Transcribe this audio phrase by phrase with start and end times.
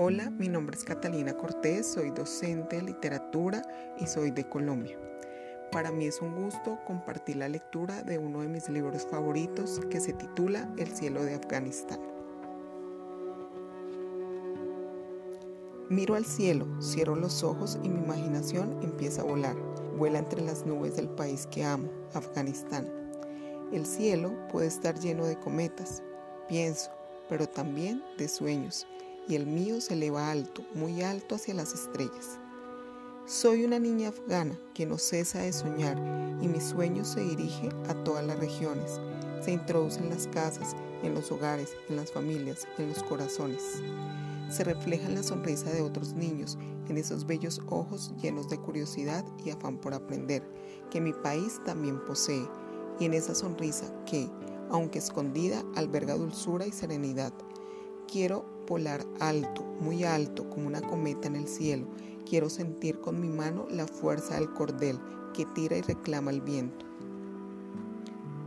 [0.00, 3.62] Hola, mi nombre es Catalina Cortés, soy docente de literatura
[3.98, 4.96] y soy de Colombia.
[5.72, 9.98] Para mí es un gusto compartir la lectura de uno de mis libros favoritos que
[9.98, 11.98] se titula El cielo de Afganistán.
[15.88, 19.56] Miro al cielo, cierro los ojos y mi imaginación empieza a volar.
[19.96, 22.88] Vuela entre las nubes del país que amo, Afganistán.
[23.72, 26.04] El cielo puede estar lleno de cometas,
[26.46, 26.92] pienso,
[27.28, 28.86] pero también de sueños
[29.28, 32.38] y el mío se eleva alto, muy alto hacia las estrellas.
[33.26, 35.98] Soy una niña afgana que no cesa de soñar
[36.40, 39.00] y mi sueño se dirige a todas las regiones,
[39.40, 43.62] se introduce en las casas, en los hogares, en las familias, en los corazones.
[44.48, 46.56] Se refleja en la sonrisa de otros niños,
[46.88, 50.42] en esos bellos ojos llenos de curiosidad y afán por aprender,
[50.90, 52.48] que mi país también posee,
[52.98, 54.30] y en esa sonrisa que,
[54.70, 57.32] aunque escondida, alberga dulzura y serenidad.
[58.10, 61.86] Quiero volar alto, muy alto, como una cometa en el cielo.
[62.28, 64.98] Quiero sentir con mi mano la fuerza del cordel
[65.32, 66.84] que tira y reclama el viento.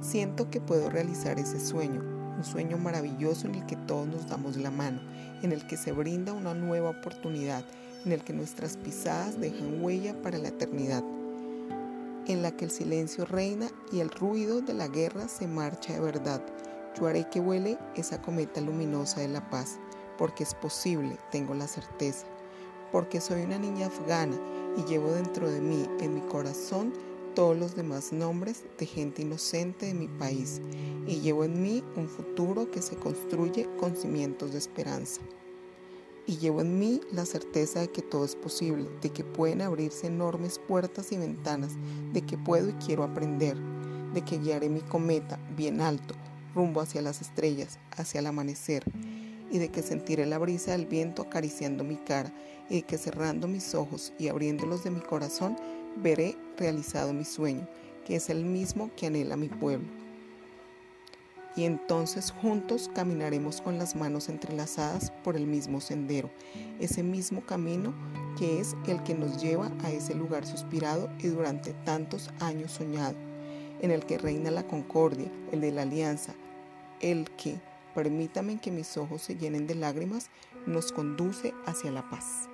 [0.01, 2.01] Siento que puedo realizar ese sueño,
[2.37, 5.01] un sueño maravilloso en el que todos nos damos la mano,
[5.41, 7.65] en el que se brinda una nueva oportunidad,
[8.05, 11.03] en el que nuestras pisadas dejan huella para la eternidad,
[12.27, 15.99] en la que el silencio reina y el ruido de la guerra se marcha de
[15.99, 16.43] verdad.
[16.99, 19.79] Yo haré que vuele esa cometa luminosa de la paz
[20.21, 22.27] porque es posible, tengo la certeza,
[22.91, 24.37] porque soy una niña afgana
[24.77, 26.93] y llevo dentro de mí, en mi corazón,
[27.33, 30.61] todos los demás nombres de gente inocente de mi país
[31.07, 35.21] y llevo en mí un futuro que se construye con cimientos de esperanza.
[36.27, 40.05] Y llevo en mí la certeza de que todo es posible, de que pueden abrirse
[40.05, 41.71] enormes puertas y ventanas,
[42.13, 43.57] de que puedo y quiero aprender,
[44.13, 46.13] de que guiaré mi cometa bien alto,
[46.53, 48.83] rumbo hacia las estrellas, hacia el amanecer,
[49.51, 52.31] y de que sentiré la brisa del viento acariciando mi cara
[52.69, 55.57] y de que cerrando mis ojos y abriéndolos de mi corazón
[55.97, 57.67] veré realizado mi sueño,
[58.05, 59.87] que es el mismo que anhela mi pueblo.
[61.53, 66.29] Y entonces juntos caminaremos con las manos entrelazadas por el mismo sendero,
[66.79, 67.93] ese mismo camino
[68.39, 73.17] que es el que nos lleva a ese lugar suspirado y durante tantos años soñado,
[73.81, 76.33] en el que reina la concordia, el de la alianza,
[77.01, 77.59] el que
[77.93, 80.29] Permítame que mis ojos se llenen de lágrimas,
[80.65, 82.50] nos conduce hacia la paz.